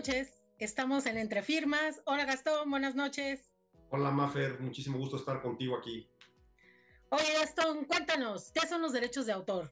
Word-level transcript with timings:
noches. 0.00 0.42
Estamos 0.58 1.04
en 1.04 1.18
Entre 1.18 1.42
Firmas. 1.42 2.00
Hola 2.06 2.24
Gastón, 2.24 2.70
buenas 2.70 2.94
noches. 2.94 3.52
Hola 3.90 4.10
Mafer, 4.10 4.58
muchísimo 4.58 4.96
gusto 4.96 5.18
estar 5.18 5.42
contigo 5.42 5.76
aquí. 5.76 6.08
Oye 7.10 7.34
Gastón, 7.38 7.84
cuéntanos, 7.84 8.50
¿qué 8.54 8.66
son 8.66 8.80
los 8.80 8.94
derechos 8.94 9.26
de 9.26 9.32
autor? 9.32 9.70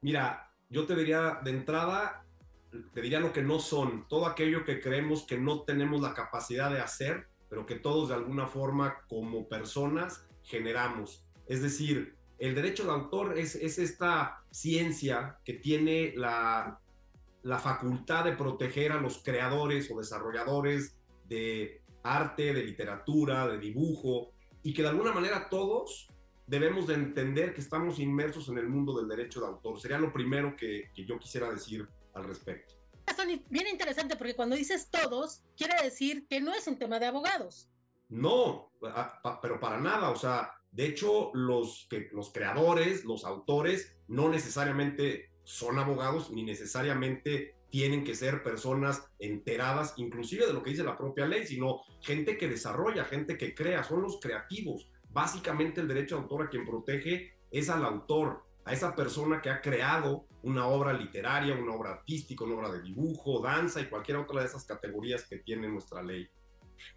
Mira, 0.00 0.50
yo 0.70 0.86
te 0.86 0.96
diría 0.96 1.38
de 1.44 1.50
entrada, 1.50 2.24
te 2.94 3.02
diría 3.02 3.20
lo 3.20 3.30
que 3.30 3.42
no 3.42 3.58
son, 3.58 4.08
todo 4.08 4.24
aquello 4.24 4.64
que 4.64 4.80
creemos 4.80 5.26
que 5.26 5.36
no 5.36 5.64
tenemos 5.64 6.00
la 6.00 6.14
capacidad 6.14 6.70
de 6.70 6.80
hacer, 6.80 7.28
pero 7.50 7.66
que 7.66 7.74
todos 7.74 8.08
de 8.08 8.14
alguna 8.14 8.46
forma 8.46 9.04
como 9.06 9.50
personas 9.50 10.26
generamos. 10.44 11.26
Es 11.46 11.60
decir, 11.60 12.16
el 12.38 12.54
derecho 12.54 12.84
de 12.84 12.92
autor 12.92 13.38
es, 13.38 13.54
es 13.54 13.78
esta 13.78 14.46
ciencia 14.50 15.36
que 15.44 15.52
tiene 15.52 16.14
la, 16.16 16.80
la 17.42 17.58
facultad 17.58 18.24
de 18.24 18.32
proteger 18.32 18.92
a 18.92 19.00
los 19.00 19.22
creadores 19.22 19.90
o 19.90 19.98
desarrolladores 19.98 20.98
de 21.26 21.82
arte, 22.02 22.52
de 22.52 22.64
literatura, 22.64 23.46
de 23.46 23.58
dibujo, 23.58 24.32
y 24.62 24.74
que 24.74 24.82
de 24.82 24.88
alguna 24.88 25.12
manera 25.12 25.48
todos 25.48 26.08
debemos 26.46 26.86
de 26.86 26.94
entender 26.94 27.54
que 27.54 27.60
estamos 27.60 27.98
inmersos 27.98 28.48
en 28.48 28.58
el 28.58 28.68
mundo 28.68 28.98
del 28.98 29.08
derecho 29.08 29.40
de 29.40 29.46
autor. 29.46 29.80
Sería 29.80 29.98
lo 29.98 30.12
primero 30.12 30.56
que, 30.56 30.90
que 30.94 31.06
yo 31.06 31.18
quisiera 31.18 31.50
decir 31.50 31.88
al 32.14 32.24
respecto. 32.24 32.80
Bien 33.48 33.66
interesante 33.66 34.16
porque 34.16 34.34
cuando 34.34 34.56
dices 34.56 34.88
todos, 34.90 35.42
quiere 35.56 35.74
decir 35.82 36.26
que 36.28 36.40
no 36.40 36.54
es 36.54 36.66
un 36.66 36.78
tema 36.78 36.98
de 36.98 37.06
abogados. 37.06 37.68
No, 38.08 38.72
pero 39.42 39.60
para 39.60 39.78
nada. 39.78 40.10
O 40.10 40.16
sea, 40.16 40.52
de 40.70 40.86
hecho, 40.86 41.30
los, 41.34 41.86
que, 41.90 42.08
los 42.12 42.32
creadores, 42.32 43.04
los 43.04 43.24
autores, 43.24 43.96
no 44.08 44.28
necesariamente 44.28 45.29
son 45.50 45.80
abogados 45.80 46.30
ni 46.30 46.44
necesariamente 46.44 47.56
tienen 47.70 48.04
que 48.04 48.14
ser 48.14 48.44
personas 48.44 49.04
enteradas, 49.18 49.94
inclusive 49.96 50.46
de 50.46 50.52
lo 50.52 50.62
que 50.62 50.70
dice 50.70 50.84
la 50.84 50.96
propia 50.96 51.26
ley, 51.26 51.44
sino 51.44 51.80
gente 52.02 52.38
que 52.38 52.48
desarrolla, 52.48 53.04
gente 53.04 53.36
que 53.36 53.52
crea, 53.52 53.82
son 53.82 54.02
los 54.02 54.20
creativos. 54.20 54.88
Básicamente 55.10 55.80
el 55.80 55.88
derecho 55.88 56.14
de 56.14 56.22
autor 56.22 56.42
a 56.42 56.48
quien 56.50 56.64
protege 56.64 57.32
es 57.50 57.68
al 57.68 57.84
autor, 57.84 58.44
a 58.64 58.72
esa 58.72 58.94
persona 58.94 59.42
que 59.42 59.50
ha 59.50 59.60
creado 59.60 60.24
una 60.44 60.68
obra 60.68 60.92
literaria, 60.92 61.56
una 61.56 61.74
obra 61.74 61.90
artística, 61.90 62.44
una 62.44 62.54
obra 62.54 62.70
de 62.70 62.82
dibujo, 62.82 63.40
danza 63.42 63.80
y 63.80 63.86
cualquier 63.86 64.18
otra 64.18 64.42
de 64.42 64.46
esas 64.46 64.64
categorías 64.64 65.24
que 65.24 65.38
tiene 65.38 65.66
nuestra 65.66 66.00
ley. 66.00 66.30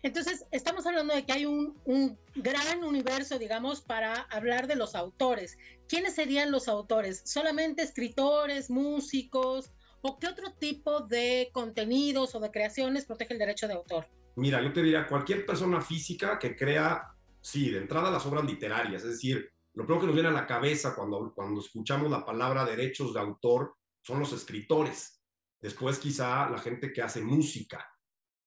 Entonces, 0.02 0.46
estamos 0.52 0.86
hablando 0.86 1.14
de 1.14 1.26
que 1.26 1.34
hay 1.34 1.46
un, 1.46 1.78
un, 1.86 2.18
gran 2.36 2.84
universo, 2.84 3.40
digamos, 3.40 3.82
para 3.82 4.22
hablar 4.24 4.68
de 4.68 4.76
los 4.76 4.96
autores. 4.96 5.58
¿Quiénes 5.94 6.16
serían 6.16 6.50
los 6.50 6.70
autores? 6.70 7.22
¿Solamente 7.24 7.84
escritores, 7.84 8.72
músicos? 8.72 9.72
¿O 10.02 10.18
qué 10.18 10.26
otro 10.26 10.52
tipo 10.54 11.02
de 11.02 11.52
contenidos 11.54 12.34
o 12.34 12.40
de 12.40 12.50
creaciones 12.50 13.06
protege 13.06 13.34
el 13.34 13.40
derecho 13.40 13.68
de 13.68 13.76
autor? 13.76 14.08
Mira, 14.36 14.60
yo 14.60 14.74
te 14.74 14.82
diría, 14.82 15.06
cualquier 15.06 15.46
persona 15.46 15.82
física 15.82 16.40
que 16.40 16.56
crea, 16.56 17.16
sí, 17.40 17.70
de 17.70 17.78
entrada 17.78 18.10
las 18.10 18.26
obras 18.26 18.44
literarias, 18.44 19.04
es 19.04 19.10
decir, 19.10 19.48
lo 19.76 19.86
primero 19.86 20.02
que 20.02 20.08
nos 20.08 20.16
viene 20.16 20.30
a 20.30 20.32
la 20.32 20.48
cabeza 20.48 20.96
cuando, 20.96 21.32
cuando 21.32 21.62
escuchamos 21.62 22.10
la 22.10 22.26
palabra 22.26 22.66
derechos 22.66 23.14
de 23.14 23.20
autor 23.20 23.76
son 24.02 24.20
los 24.20 24.34
escritores. 24.34 25.24
Después 25.62 26.00
quizá 26.00 26.50
la 26.50 26.58
gente 26.58 26.92
que 26.92 27.04
hace 27.04 27.22
música, 27.22 27.88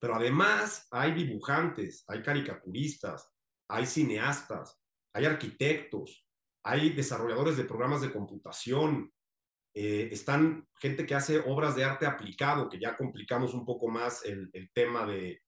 pero 0.01 0.17
además 0.17 0.89
hay 0.91 1.13
dibujantes, 1.13 2.03
hay 2.09 2.25
caricaturistas, 2.25 3.33
hay 3.69 3.87
cineastas, 3.87 4.81
hay 5.13 5.27
arquitectos, 5.27 6.26
hay 6.67 6.91
desarrolladores 6.91 7.57
de 7.57 7.65
programas 7.65 8.01
de 8.03 8.13
computación, 8.13 9.13
eh, 9.73 10.09
están 10.11 10.67
gente 10.81 11.07
que 11.07 11.15
hace 11.15 11.39
obras 11.39 11.77
de 11.77 11.85
arte 11.85 12.07
aplicado, 12.07 12.69
que 12.69 12.81
ya 12.81 12.97
complicamos 12.97 13.55
un 13.55 13.65
poco 13.65 13.89
más 13.89 14.25
el, 14.25 14.51
tema 14.75 15.07
de, 15.07 15.43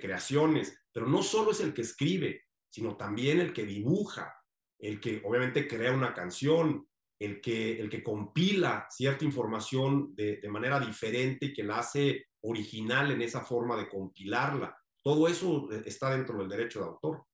creaciones, 0.00 0.76
pero 0.92 1.06
no 1.06 1.22
solo 1.22 1.52
es 1.52 1.60
el 1.60 1.72
que 1.72 1.82
escribe, 1.82 2.42
sino 2.68 2.96
también 2.96 3.40
el 3.40 3.52
que 3.52 3.64
dibuja, 3.64 4.34
el 4.78 5.00
que 5.00 5.22
obviamente 5.24 5.66
crea 5.66 5.92
una 5.92 6.12
canción, 6.12 6.86
el 7.18 7.40
que, 7.40 7.80
el 7.80 7.88
que 7.88 8.02
compila 8.02 8.86
cierta 8.90 9.24
información 9.24 10.14
de, 10.14 10.38
de 10.38 10.48
manera 10.48 10.80
diferente 10.80 11.46
y 11.46 11.52
que 11.52 11.62
la 11.62 11.78
hace 11.78 12.26
original 12.42 13.12
en 13.12 13.22
esa 13.22 13.40
forma 13.40 13.76
de 13.76 13.88
compilarla. 13.88 14.76
Todo 15.02 15.28
eso 15.28 15.70
eh, 15.72 15.82
está 15.86 16.10
dentro 16.10 16.36
del 16.38 16.48
derecho 16.48 16.80
de 16.80 16.86
autor. 16.86 17.24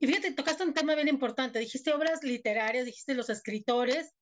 Y 0.00 0.06
fíjate, 0.06 0.32
tocaste 0.32 0.64
un 0.64 0.74
tema 0.74 0.94
bien 0.94 1.08
importante. 1.08 1.58
Dijiste 1.58 1.92
obras 1.92 2.22
literarias, 2.22 2.86
dijiste 2.86 3.14
los 3.14 3.30
escritores, 3.30 4.14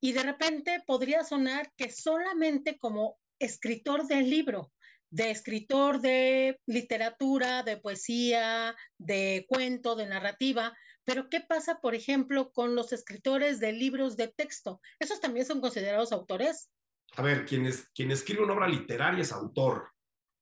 y 0.00 0.12
de 0.12 0.22
repente 0.22 0.82
podría 0.86 1.24
sonar 1.24 1.72
que 1.76 1.90
solamente 1.90 2.78
como 2.78 3.18
escritor 3.38 4.06
del 4.06 4.28
libro, 4.30 4.72
de 5.10 5.30
escritor 5.30 6.00
de 6.00 6.60
literatura, 6.66 7.62
de 7.62 7.78
poesía, 7.78 8.76
de 8.98 9.46
cuento, 9.48 9.96
de 9.96 10.06
narrativa, 10.06 10.76
pero 11.04 11.28
¿qué 11.30 11.40
pasa, 11.40 11.80
por 11.80 11.94
ejemplo, 11.94 12.52
con 12.52 12.74
los 12.74 12.92
escritores 12.92 13.60
de 13.60 13.72
libros 13.72 14.16
de 14.16 14.28
texto? 14.28 14.80
¿Esos 14.98 15.20
también 15.20 15.46
son 15.46 15.60
considerados 15.60 16.12
autores? 16.12 16.70
a 17.16 17.22
ver, 17.22 17.46
quien, 17.46 17.70
quien 17.94 18.10
escribe 18.10 18.42
una 18.42 18.52
obra 18.52 18.68
literaria 18.68 19.22
es 19.22 19.32
autor. 19.32 19.90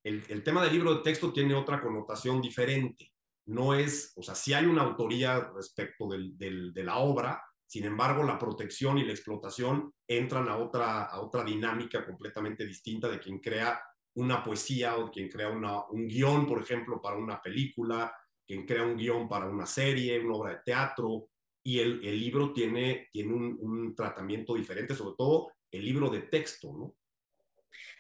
El, 0.03 0.43
tema 0.43 0.63
del 0.63 0.73
libro 0.75 0.95
de 0.95 1.03
texto 1.03 1.33
tiene 1.33 1.55
otra 1.55 1.81
connotación 1.81 2.43
diferente. 2.43 3.14
No 3.47 3.75
es, 3.75 4.13
o 4.17 4.23
sea, 4.23 4.35
sí 4.35 4.55
hay 4.55 4.67
una 4.67 4.83
autoría 4.83 5.51
respecto 5.55 6.09
de 6.09 6.83
la 6.85 6.99
obra, 6.99 7.43
sin 7.67 7.87
embargo, 7.87 8.23
la 8.23 8.39
protección 8.39 8.99
y 8.99 9.05
la 9.05 9.13
explotación 9.13 9.93
entran 10.07 10.49
a 10.49 10.59
otra, 10.59 11.07
a 11.07 11.21
otra 11.21 11.43
dinámica 11.43 12.05
completamente 12.05 12.65
distinta 12.65 13.09
de 13.09 13.19
quien 13.19 13.41
crea 13.41 13.83
una 14.17 14.45
poesía 14.45 14.97
o 14.97 15.11
quien 15.11 15.29
crea 15.29 15.49
un 15.51 16.07
guion, 16.07 16.47
por 16.47 16.63
ejemplo, 16.63 17.03
para 17.03 17.17
una 17.17 17.41
película, 17.43 18.15
quien 18.47 18.65
crea 18.65 18.85
un 18.85 18.97
guion 18.97 19.29
para 19.29 19.49
una 19.49 19.67
serie, 19.67 20.21
una 20.21 20.37
obra 20.37 20.51
de 20.53 20.61
teatro, 20.65 21.31
y 21.67 21.81
el, 21.81 22.01
libro 22.01 22.53
tiene, 22.53 23.09
tiene 23.11 23.33
un, 23.33 23.59
un, 23.59 23.95
tratamiento 23.97 24.55
diferente, 24.55 24.95
sobre 24.95 25.17
todo 25.17 25.51
el 25.71 25.85
libro 25.85 26.11
de 26.11 26.21
texto, 26.21 26.73
¿no? 26.73 26.95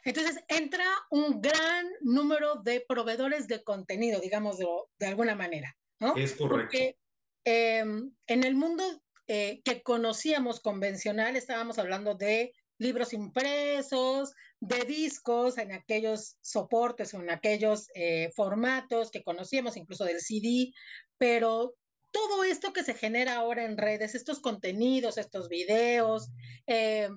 Entonces 0.04 0.42
entra 0.48 0.86
un 1.10 1.40
gran 1.40 1.86
número 2.00 2.56
de 2.56 2.84
proveedores 2.86 3.46
de 3.48 3.62
contenido, 3.62 4.20
digamos, 4.20 4.58
de, 4.58 5.06
alguna 5.06 5.34
manera, 5.34 5.76
¿no? 6.00 6.16
Es 6.16 6.34
correcto. 6.34 6.70
Porque 6.70 6.98
em, 7.44 8.10
en 8.26 8.44
el 8.44 8.54
mundo 8.54 8.84
eh, 9.26 9.62
que 9.64 9.82
conocíamos 9.82 10.60
convencional 10.60 11.36
estábamos 11.36 11.78
hablando 11.78 12.14
de 12.14 12.52
libros 12.78 13.12
impresos, 13.12 14.34
de 14.60 14.84
discos 14.84 15.58
en 15.58 15.72
aquellos 15.72 16.36
soportes 16.42 17.14
o 17.14 17.20
en 17.20 17.30
aquellos 17.30 17.88
eh, 17.94 18.30
formatos 18.34 19.10
que 19.10 19.22
conocíamos, 19.22 19.76
incluso 19.76 20.04
del 20.04 20.20
CD, 20.20 20.72
pero 21.18 21.74
todo 22.10 22.44
esto 22.44 22.72
que 22.72 22.84
se 22.84 22.94
genera 22.94 23.36
ahora 23.36 23.64
en 23.64 23.76
redes, 23.76 24.14
estos 24.14 24.40
contenidos, 24.40 25.18
estos 25.18 25.48
videos, 25.48 26.30
eh, 26.66 27.08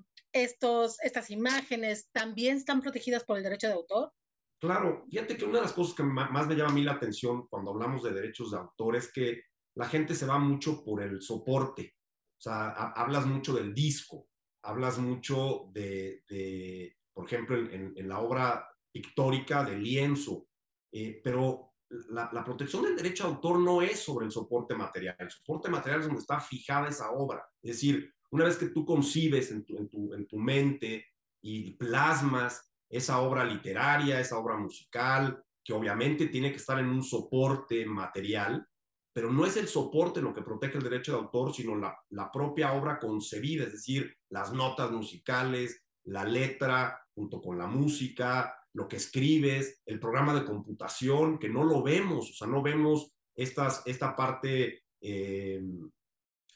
estos, 0.43 0.97
estas 1.01 1.29
imágenes 1.29 2.09
también 2.11 2.57
están 2.57 2.81
protegidas 2.81 3.23
por 3.23 3.37
el 3.37 3.43
derecho 3.43 3.67
de 3.67 3.73
autor? 3.73 4.11
Claro, 4.59 5.05
fíjate 5.09 5.37
que 5.37 5.45
una 5.45 5.59
de 5.59 5.65
las 5.65 5.73
cosas 5.73 5.95
que 5.95 6.03
más 6.03 6.47
me 6.47 6.55
llama 6.55 6.71
a 6.71 6.73
mí 6.73 6.83
la 6.83 6.93
atención 6.93 7.47
cuando 7.47 7.71
hablamos 7.71 8.03
de 8.03 8.11
derechos 8.11 8.51
de 8.51 8.57
autor 8.57 8.95
es 8.95 9.11
que 9.11 9.43
la 9.75 9.87
gente 9.87 10.15
se 10.15 10.25
va 10.25 10.39
mucho 10.39 10.83
por 10.83 11.03
el 11.03 11.21
soporte. 11.21 11.95
O 12.39 12.41
sea, 12.41 12.69
hablas 12.69 13.27
mucho 13.27 13.53
del 13.53 13.73
disco, 13.73 14.29
hablas 14.63 14.97
mucho 14.97 15.69
de, 15.71 16.95
por 17.13 17.25
ejemplo, 17.25 17.55
en, 17.55 18.07
la 18.07 18.19
obra 18.19 18.67
pictórica 18.91 19.63
de 19.63 19.77
lienzo, 19.77 20.47
eh, 20.91 21.21
pero 21.23 21.75
la, 22.09 22.29
la, 22.33 22.43
protección 22.43 22.83
del 22.83 22.95
derecho 22.95 23.25
de 23.25 23.35
autor 23.35 23.59
no 23.59 23.81
es 23.81 23.99
sobre 23.99 24.25
el 24.25 24.31
soporte 24.31 24.75
material. 24.75 25.15
El 25.19 25.29
soporte 25.29 25.69
material 25.69 26.01
es 26.01 26.07
donde 26.07 26.21
está 26.21 26.39
fijada 26.39 26.89
esa 26.89 27.11
obra. 27.11 27.47
Es 27.61 27.73
decir, 27.73 28.11
una 28.31 28.45
vez 28.45 28.57
que 28.57 28.69
tú 28.69 28.85
concibes 28.85 29.51
en 29.51 29.63
tu, 29.65 29.77
en 29.77 29.89
tu, 29.89 30.13
en 30.13 30.27
tu 30.27 30.37
mente 30.37 31.05
y 31.41 31.71
plasmas 31.71 32.73
esa 32.89 33.19
obra 33.21 33.43
literaria, 33.43 34.19
esa 34.19 34.37
obra 34.37 34.57
musical, 34.57 35.43
que 35.63 35.73
obviamente 35.73 36.27
tiene 36.27 36.51
que 36.51 36.57
estar 36.57 36.79
en 36.79 36.87
un 36.87 37.03
soporte 37.03 37.85
material, 37.85 38.65
pero 39.13 39.31
no 39.31 39.45
es 39.45 39.57
el 39.57 39.67
soporte 39.67 40.21
lo 40.21 40.33
que 40.33 40.43
protege 40.43 40.77
el 40.77 40.83
derecho 40.83 41.11
de 41.11 41.17
autor, 41.19 41.53
sino 41.53 41.75
la, 41.75 41.97
la, 42.11 42.31
propia 42.31 42.73
obra 42.73 42.99
concebida, 42.99 43.65
es 43.65 43.73
decir, 43.73 44.15
las 44.29 44.53
notas 44.53 44.91
musicales, 44.91 45.83
la 46.05 46.23
letra 46.23 47.01
junto 47.13 47.41
con 47.41 47.57
la 47.57 47.67
música, 47.67 48.55
lo 48.73 48.87
que 48.87 48.97
escribes, 48.97 49.81
el 49.85 49.99
programa 49.99 50.33
de 50.33 50.45
computación, 50.45 51.39
que 51.39 51.49
no 51.49 51.63
lo 51.63 51.81
vemos, 51.81 52.29
o 52.29 52.33
sea, 52.33 52.47
no 52.47 52.61
vemos 52.61 53.11
estas, 53.35 53.81
esta 53.85 54.15
parte 54.15 54.83
eh, 55.01 55.61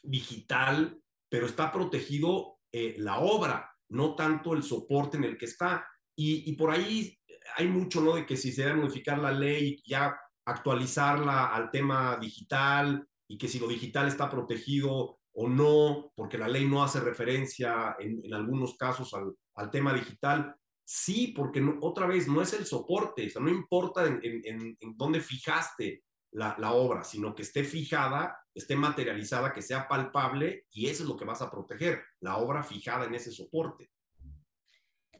digital 0.02 1.02
pero 1.32 1.46
está 1.46 1.72
protegido 1.72 2.58
eh, 2.70 2.94
la 2.98 3.20
obra, 3.20 3.74
no 3.88 4.14
tanto 4.14 4.52
el 4.52 4.62
soporte 4.62 5.16
en 5.16 5.24
el 5.24 5.38
que 5.38 5.46
está. 5.46 5.88
Y, 6.14 6.52
por 6.56 6.70
ahí 6.70 7.18
hay 7.56 7.68
mucho, 7.68 8.02
¿no? 8.02 8.16
De 8.16 8.26
que 8.26 8.36
si 8.36 8.52
se 8.52 8.64
debe 8.64 8.82
modificar 8.82 9.18
la 9.18 9.32
ley, 9.32 9.82
ya 9.86 10.14
actualizarla 10.44 11.46
al 11.46 11.70
tema 11.70 12.18
digital 12.20 13.08
y 13.26 13.38
que 13.38 13.48
si 13.48 13.58
lo 13.58 13.66
digital 13.66 14.08
está 14.08 14.28
protegido 14.28 15.20
o 15.32 15.48
no, 15.48 16.12
porque 16.14 16.36
la 16.36 16.48
ley 16.48 16.66
no 16.66 16.82
hace 16.84 17.00
referencia 17.00 17.96
en, 17.98 18.22
algunos 18.34 18.76
casos 18.76 19.14
al, 19.54 19.70
tema 19.70 19.94
digital. 19.94 20.54
Sí, 20.84 21.32
porque 21.34 21.64
otra 21.80 22.06
vez 22.06 22.28
no 22.28 22.42
es 22.42 22.52
el 22.52 22.66
soporte, 22.66 23.32
o 23.34 23.40
no 23.40 23.48
importa 23.48 24.04
en, 24.04 24.76
dónde 24.96 25.22
fijaste 25.22 26.04
la, 26.32 26.72
obra, 26.72 27.02
sino 27.04 27.34
que 27.34 27.40
esté 27.40 27.64
fijada, 27.64 28.36
esté 28.54 28.76
materializada, 28.76 29.52
que 29.52 29.62
sea 29.62 29.88
palpable 29.88 30.66
y 30.70 30.88
eso 30.88 31.02
es 31.02 31.08
lo 31.08 31.16
que 31.16 31.24
vas 31.24 31.42
a 31.42 31.50
proteger, 31.50 32.02
la 32.20 32.36
obra 32.36 32.62
fijada 32.62 33.06
en 33.06 33.14
ese 33.14 33.30
soporte. 33.30 33.90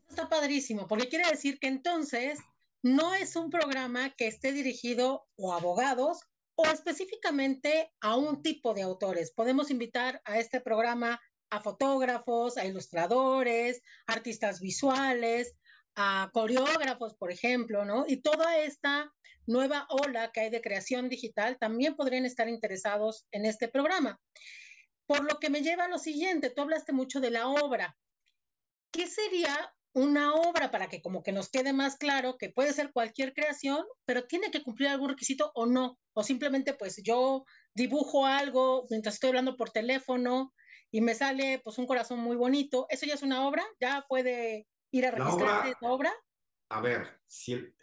Está 0.09 0.29
padrísimo, 0.29 0.87
porque 0.87 1.09
quiere 1.09 1.31
decir 1.31 1.59
que 1.59 1.69
entonces 1.69 2.39
no 2.83 3.15
es 3.15 3.37
un 3.37 3.51
programa 3.51 4.11
que 4.11 4.27
esté 4.27 4.53
dirigido 4.53 5.27
o 5.37 5.53
a 5.53 5.57
abogados 5.57 6.21
o 6.55 6.67
específicamente 6.67 7.91
a 8.01 8.17
un 8.17 8.43
tipo 8.43 8.75
de 8.75 8.83
autores. 8.83 9.33
Podemos 9.33 9.71
invitar 9.71 10.21
a 10.25 10.39
este 10.39 10.61
programa 10.61 11.21
a 11.51 11.61
fotógrafos, 11.61 12.57
a 12.57 12.65
ilustradores, 12.65 13.83
artistas 14.07 14.61
visuales, 14.61 15.55
a 15.97 16.31
coreógrafos, 16.33 17.15
por 17.15 17.31
ejemplo, 17.31 17.85
¿no? 17.85 18.05
Y 18.07 18.23
toda 18.23 18.59
esta 18.59 19.13
nueva 19.47 19.87
ola 19.91 20.31
que 20.33 20.41
hay 20.41 20.51
de 20.51 20.63
creación 20.63 21.09
digital 21.09 21.59
también 21.59 21.97
podrían 21.97 22.25
estar 22.25 22.49
interesados 22.49 23.27
en 23.33 23.45
este 23.47 23.69
programa. 23.69 24.21
Por 25.07 25.25
lo 25.25 25.39
que 25.39 25.51
me 25.51 25.63
lleva 25.63 25.85
a 25.85 25.89
lo 25.89 25.99
siguiente, 25.99 26.51
tú 26.51 26.63
hablaste 26.63 26.93
mucho 26.93 27.21
de 27.21 27.31
la 27.31 27.49
obra. 27.49 27.97
¿Qué 28.93 29.07
sería 29.07 29.75
una 29.95 30.35
obra 30.35 30.71
para 30.71 30.89
que 30.89 31.03
como 31.03 31.23
que 31.23 31.33
nos 31.33 31.51
quede 31.51 31.73
más 31.73 31.97
claro 31.97 32.39
que 32.39 32.51
puede 32.51 32.73
ser 32.73 32.93
cualquier 32.93 33.35
creación, 33.35 33.85
pero 34.07 34.27
tiene 34.27 34.51
que 34.51 34.63
cumplir 34.63 34.89
algún 34.89 35.11
requisito 35.11 35.51
o 35.55 35.67
no? 35.67 35.99
O 36.15 36.23
simplemente 36.23 36.75
pues 36.75 37.03
yo 37.05 37.45
dibujo 37.75 38.27
algo 38.27 38.87
mientras 38.91 39.15
estoy 39.15 39.29
hablando 39.29 39.57
por 39.57 39.71
teléfono 39.71 40.55
y 40.91 41.01
me 41.01 41.15
sale 41.15 41.61
pues 41.65 41.79
un 41.79 41.87
corazón 41.87 42.21
muy 42.21 42.37
bonito, 42.37 42.87
¿eso 42.91 43.07
ya 43.07 43.15
es 43.15 43.23
una 43.23 43.47
obra? 43.47 43.65
¿Ya 43.81 44.05
puede 44.09 44.67
ir 44.93 45.07
a 45.07 45.11
registrar 45.11 45.67
esa 45.67 45.91
obra? 45.91 46.13
A 46.71 46.81
ver, 46.81 47.21
si 47.27 47.55
el, 47.55 47.75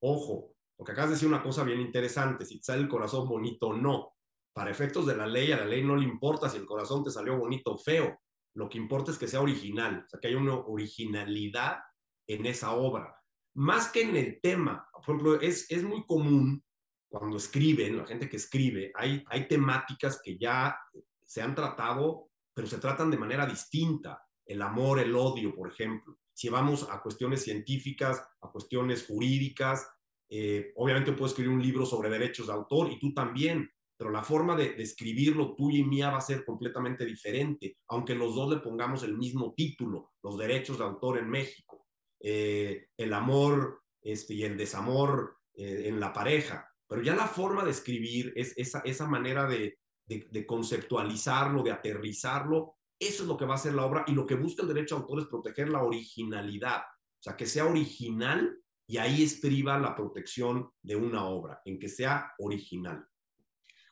ojo, 0.00 0.54
porque 0.76 0.92
acabas 0.92 1.10
de 1.10 1.14
decir 1.16 1.28
una 1.28 1.42
cosa 1.42 1.64
bien 1.64 1.80
interesante, 1.80 2.44
si 2.44 2.58
te 2.58 2.64
sale 2.64 2.82
el 2.82 2.88
corazón 2.88 3.28
bonito 3.28 3.68
o 3.68 3.74
no. 3.74 4.14
Para 4.52 4.70
efectos 4.70 5.06
de 5.06 5.16
la 5.16 5.26
ley, 5.26 5.52
a 5.52 5.58
la 5.58 5.64
ley 5.64 5.84
no 5.84 5.96
le 5.96 6.04
importa 6.04 6.48
si 6.48 6.56
el 6.56 6.66
corazón 6.66 7.04
te 7.04 7.10
salió 7.10 7.36
bonito 7.38 7.72
o 7.72 7.78
feo. 7.78 8.20
Lo 8.54 8.68
que 8.68 8.78
importa 8.78 9.10
es 9.10 9.18
que 9.18 9.28
sea 9.28 9.40
original, 9.40 10.04
o 10.04 10.08
sea, 10.08 10.18
que 10.20 10.28
haya 10.28 10.38
una 10.38 10.54
originalidad 10.54 11.78
en 12.26 12.46
esa 12.46 12.72
obra. 12.72 13.14
Más 13.54 13.90
que 13.90 14.02
en 14.02 14.16
el 14.16 14.40
tema, 14.40 14.88
por 14.92 15.02
ejemplo, 15.02 15.40
es, 15.40 15.70
es 15.70 15.82
muy 15.82 16.04
común 16.04 16.64
cuando 17.08 17.36
escriben, 17.36 17.98
la 17.98 18.06
gente 18.06 18.28
que 18.28 18.36
escribe, 18.36 18.92
hay, 18.94 19.24
hay 19.26 19.48
temáticas 19.48 20.20
que 20.22 20.38
ya 20.38 20.76
se 21.24 21.42
han 21.42 21.54
tratado, 21.54 22.30
pero 22.54 22.68
se 22.68 22.78
tratan 22.78 23.10
de 23.10 23.18
manera 23.18 23.46
distinta. 23.46 24.22
El 24.44 24.62
amor, 24.62 24.98
el 24.98 25.14
odio, 25.14 25.54
por 25.54 25.70
ejemplo. 25.70 26.19
Si 26.40 26.48
vamos 26.48 26.88
a 26.90 27.02
cuestiones 27.02 27.42
científicas, 27.44 28.26
a 28.40 28.50
cuestiones 28.50 29.04
jurídicas, 29.06 29.86
eh, 30.26 30.72
obviamente 30.76 31.12
puedo 31.12 31.26
escribir 31.26 31.52
un 31.52 31.60
libro 31.60 31.84
sobre 31.84 32.08
derechos 32.08 32.46
de 32.46 32.54
autor 32.54 32.90
y 32.90 32.98
tú 32.98 33.12
también, 33.12 33.70
pero 33.94 34.08
la 34.08 34.22
forma 34.22 34.56
de, 34.56 34.74
escribirlo 34.82 35.54
tuya 35.54 35.80
y 35.80 35.84
mía 35.84 36.08
va 36.08 36.16
a 36.16 36.22
ser 36.22 36.46
completamente 36.46 37.04
diferente, 37.04 37.76
aunque 37.88 38.14
los 38.14 38.34
dos 38.34 38.54
le 38.54 38.60
pongamos 38.60 39.02
el 39.02 39.18
mismo 39.18 39.52
título, 39.54 40.12
los 40.22 40.38
derechos 40.38 40.78
de 40.78 40.84
autor 40.84 41.18
en 41.18 41.28
México, 41.28 41.88
eh, 42.18 42.86
el 42.96 43.12
amor 43.12 43.82
este, 44.00 44.32
y 44.32 44.42
el 44.44 44.56
desamor 44.56 45.36
eh, 45.52 45.82
en 45.88 46.00
la 46.00 46.10
pareja, 46.10 46.66
pero 46.88 47.02
ya 47.02 47.14
la 47.14 47.26
forma 47.26 47.66
de 47.66 47.72
escribir 47.72 48.32
es 48.34 48.54
esa, 48.56 48.80
esa 48.86 49.06
manera 49.06 49.46
de, 49.46 49.76
de, 50.06 50.46
conceptualizarlo, 50.46 51.62
de 51.62 51.72
aterrizarlo, 51.72 52.76
eso 53.00 53.22
es 53.22 53.28
lo 53.28 53.36
que 53.36 53.46
va 53.46 53.54
a 53.54 53.58
ser 53.58 53.74
la 53.74 53.86
obra 53.86 54.04
y 54.06 54.12
lo 54.12 54.26
que 54.26 54.34
busca 54.34 54.62
el 54.62 54.68
derecho 54.68 54.94
de 54.94 55.00
autor 55.00 55.20
es 55.20 55.26
proteger 55.26 55.70
la 55.70 55.82
originalidad, 55.82 56.82
o 56.82 57.22
sea, 57.22 57.36
que 57.36 57.46
sea 57.46 57.64
original 57.64 58.56
y 58.86 58.98
ahí 58.98 59.22
estriba 59.22 59.78
la 59.78 59.96
protección 59.96 60.70
de 60.82 60.96
una 60.96 61.24
obra, 61.24 61.62
en 61.64 61.78
que 61.78 61.88
sea 61.88 62.32
original. 62.38 63.04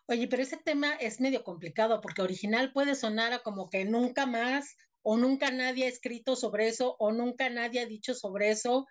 Oye, 0.06 0.28
pero 0.28 0.42
ese 0.42 0.56
tema 0.58 0.94
es 0.94 1.20
medio 1.20 1.42
complicado 1.42 2.00
porque 2.00 2.22
original 2.22 2.72
puede 2.72 2.94
sonar 2.94 3.32
a 3.32 3.42
como 3.42 3.68
que 3.70 3.84
nunca 3.84 4.26
más 4.26 4.76
o 5.02 5.16
nunca 5.16 5.50
nadie 5.50 5.84
ha 5.84 5.88
escrito 5.88 6.36
sobre 6.36 6.68
eso 6.68 6.96
o 6.98 7.12
nunca 7.12 7.48
nadie 7.48 7.80
ha 7.80 7.86
dicho 7.86 8.14
sobre 8.14 8.50
eso 8.50 8.86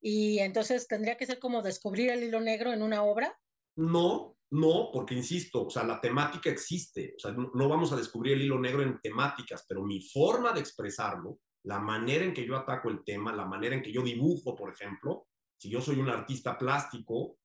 y 0.00 0.40
entonces 0.40 0.88
tendría 0.88 1.16
que 1.16 1.26
ser 1.26 1.38
como 1.38 1.62
descubrir 1.62 2.10
el 2.10 2.24
hilo 2.24 2.40
negro 2.40 2.72
en 2.72 2.82
una 2.82 3.04
obra. 3.04 3.38
No, 3.76 4.36
no, 4.52 4.90
porque 4.92 5.14
insisto, 5.14 5.66
o 5.66 5.70
sea, 5.70 5.84
la 5.84 6.00
temática 6.00 6.50
existe, 6.50 7.14
o 7.16 7.18
sea, 7.18 7.32
no, 7.32 7.68
vamos 7.68 7.92
a 7.92 7.96
descubrir 7.96 8.34
el 8.34 8.42
hilo 8.42 8.58
negro 8.58 8.82
en 8.82 9.00
temáticas, 9.00 9.64
pero 9.68 9.82
mi 9.82 10.00
forma 10.00 10.52
de 10.52 10.60
expresarlo, 10.60 11.38
la 11.64 11.78
manera 11.78 12.24
en 12.24 12.34
que 12.34 12.46
yo 12.46 12.56
ataco 12.56 12.90
el 12.90 13.04
tema, 13.04 13.32
la 13.32 13.46
manera 13.46 13.74
en 13.74 13.82
que 13.82 13.92
yo 13.92 14.02
dibujo, 14.02 14.54
por 14.54 14.72
ejemplo, 14.72 15.26
si 15.56 15.70
yo 15.70 15.80
soy 15.80 15.98
un 16.00 16.08
artista 16.08 16.58
plástico 16.58 17.38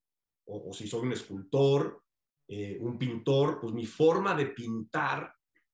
o, 0.46 0.70
o 0.70 0.74
si 0.74 0.88
soy 0.88 1.02
un 1.02 1.14
escultor 1.14 2.02
eh, 2.50 2.78
un 2.80 2.98
pintor, 2.98 3.60
pues 3.60 3.74
mi 3.74 3.86
forma 3.86 4.34
de 4.34 4.46
pintar 4.46 5.34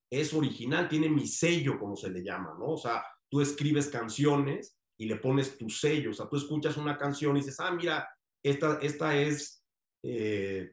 es 0.09 0.33
original, 0.33 0.89
tiene 0.89 1.07
mi 1.07 1.27
sello, 1.27 1.77
como 1.77 1.95
se 1.95 2.09
le 2.09 2.23
llama, 2.23 2.55
¿no? 2.57 2.71
O 2.71 2.77
sea, 2.77 3.03
tú 3.29 3.41
escribes 3.41 3.89
canciones 3.89 4.75
y 4.97 5.05
le 5.05 5.17
pones 5.17 5.55
tu 5.55 5.69
sello, 5.69 6.09
o 6.09 6.13
sea, 6.13 6.27
tú 6.27 6.37
escuchas 6.37 6.75
una 6.77 6.97
canción 6.97 7.37
y 7.37 7.41
dices, 7.41 7.59
ah, 7.59 7.71
mira, 7.71 8.07
esta, 8.43 8.79
esta 8.81 9.15
es 9.15 9.63
eh, 10.03 10.71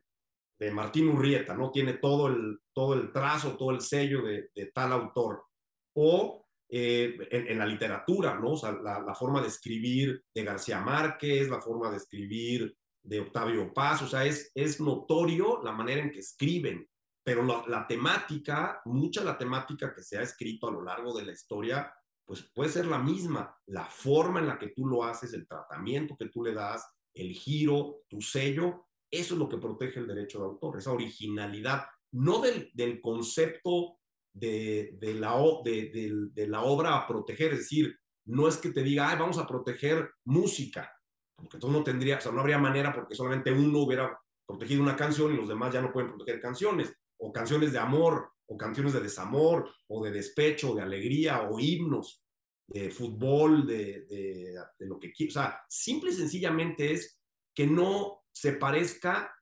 de 0.61 0.71
Martín 0.71 1.09
Urrieta, 1.09 1.55
¿no? 1.55 1.71
Tiene 1.71 1.95
todo 1.95 2.29
el, 2.29 2.59
todo 2.75 2.93
el 2.93 3.11
trazo, 3.11 3.57
todo 3.57 3.71
el 3.71 3.81
sello 3.81 4.23
de, 4.23 4.51
tal 4.75 4.93
autor. 4.93 5.47
O 5.95 6.47
eh, 6.69 7.17
en, 7.31 7.59
la 7.59 7.65
literatura, 7.65 8.39
¿no? 8.39 8.53
O 8.53 8.57
sea, 8.57 8.73
la, 8.73 9.15
forma 9.15 9.41
de 9.41 9.49
escribir 9.49 10.23
de 10.35 10.45
García 10.45 10.79
Márquez, 10.81 11.49
la 11.49 11.62
forma 11.62 11.91
de 11.91 11.97
escribir 11.97 12.77
de 13.03 13.21
Octavio 13.21 13.73
Paz, 13.73 14.03
o 14.03 14.07
sea, 14.07 14.27
es, 14.27 14.53
es 14.55 14.79
notorio 14.81 15.62
la 15.65 15.73
manera 15.73 16.03
en 16.03 16.11
que 16.11 16.19
escriben, 16.19 16.87
pero 17.25 17.43
la, 17.43 17.87
temática, 17.87 18.83
mucha 18.85 19.25
la 19.25 19.39
temática 19.39 19.95
que 19.95 20.03
se 20.03 20.19
ha 20.19 20.23
escrito 20.23 20.69
a 20.69 20.73
lo 20.73 20.83
largo 20.83 21.17
de 21.17 21.25
la 21.25 21.33
historia, 21.33 21.91
pues 22.27 22.43
puede 22.55 22.69
ser 22.69 22.87
la 22.87 22.99
misma, 22.99 23.57
la 23.67 23.87
forma 23.87 24.41
en 24.41 24.47
la 24.47 24.59
que 24.59 24.69
tú 24.69 24.87
lo 24.87 25.05
haces, 25.05 25.33
el 25.33 25.49
tratamiento 25.49 26.17
que 26.19 26.29
tú 26.29 26.45
le 26.45 26.53
das, 26.53 26.87
el 27.15 27.33
giro, 27.33 28.03
tu 28.09 28.21
sello, 28.21 28.90
eso 29.11 29.35
es 29.35 29.39
lo 29.39 29.49
que 29.49 29.59
protege 29.59 30.01
el 30.01 30.07
derecho 30.07 30.39
de 30.39 30.45
autor, 30.45 30.79
esa 30.79 30.93
originalidad, 30.93 31.85
no 32.12 32.41
del, 32.41 32.71
del 32.75 33.01
concepto 33.01 33.99
de, 34.33 34.97
de, 35.01 35.15
la, 35.15 35.37
de, 35.65 36.31
de, 36.33 36.47
la 36.47 36.62
obra 36.62 36.97
a 36.97 37.07
proteger, 37.07 37.53
es 37.53 37.61
decir, 37.61 37.97
no 38.27 38.47
es 38.47 38.57
que 38.57 38.71
te 38.71 38.83
diga, 38.83 39.09
Ay, 39.09 39.19
vamos 39.19 39.38
a 39.38 39.47
proteger 39.47 40.11
música, 40.25 40.93
porque 41.35 41.59
tú 41.59 41.71
no 41.71 41.83
tendría, 41.83 42.19
o 42.19 42.21
sea, 42.21 42.33
no 42.33 42.40
habría 42.40 42.59
manera 42.59 42.93
porque 42.93 43.14
solamente 43.14 43.50
uno 43.50 43.81
hubiera 43.81 44.17
protegido 44.47 44.83
una 44.83 44.97
canción 44.97 45.33
y 45.33 45.37
los 45.37 45.49
demás 45.49 45.73
ya 45.73 45.81
no 45.81 45.93
pueden 45.93 46.11
proteger 46.11 46.40
canciones, 46.40 46.93
o 47.19 47.33
canciones 47.33 47.73
de 47.73 47.79
amor, 47.79 48.31
o 48.47 48.57
canciones 48.57 48.93
de 48.93 49.00
desamor, 49.00 49.71
o 49.88 50.05
de 50.05 50.11
despecho, 50.11 50.75
de 50.75 50.83
alegría, 50.83 51.43
o 51.43 51.59
himnos, 51.59 52.23
de 52.67 52.90
fútbol, 52.90 53.67
de, 53.67 54.07
de, 54.07 54.87
lo 54.87 54.99
que 54.99 55.12
quieras. 55.12 55.37
O 55.37 55.40
sea, 55.40 55.61
simple 55.69 56.11
y 56.11 56.14
sencillamente 56.14 56.93
es 56.93 57.21
que 57.55 57.67
no 57.67 58.20
se 58.33 58.53
parezca 58.53 59.35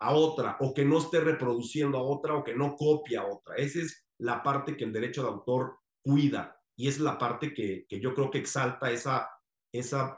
a 0.00 0.14
otra, 0.14 0.56
o 0.60 0.74
que 0.74 0.84
no 0.84 0.98
esté 0.98 1.20
reproduciendo 1.20 1.98
a 1.98 2.02
otra, 2.02 2.34
o 2.34 2.44
que 2.44 2.54
no 2.54 2.76
copia 2.76 3.22
a 3.22 3.26
otra. 3.26 3.56
Esa 3.56 3.80
es 3.80 4.06
la 4.18 4.42
parte 4.42 4.76
que 4.76 4.84
el 4.84 4.92
derecho 4.92 5.22
de 5.22 5.28
autor 5.28 5.78
cuida, 6.02 6.60
y 6.76 6.88
es 6.88 6.98
la 6.98 7.18
parte 7.18 7.54
que, 7.54 7.86
que 7.88 8.00
yo 8.00 8.14
creo 8.14 8.30
que 8.30 8.38
exalta 8.38 8.90
esa 8.90 9.28
esa, 9.74 10.16